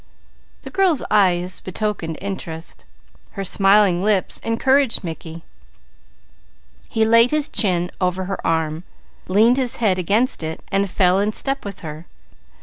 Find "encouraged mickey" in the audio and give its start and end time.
4.39-5.43